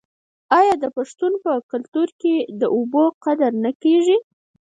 آیا 0.59 0.73
د 0.79 0.85
پښتنو 0.97 1.37
په 1.45 1.51
کلتور 1.71 2.07
کې 2.21 2.35
د 2.61 2.63
اوبو 2.75 3.03
قدر 3.25 3.51
نه 3.63 3.71
کیږي؟ 3.81 4.17